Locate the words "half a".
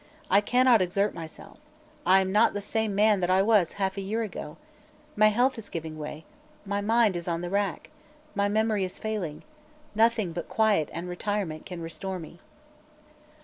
3.73-4.01